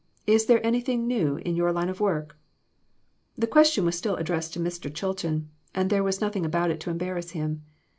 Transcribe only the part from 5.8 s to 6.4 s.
there was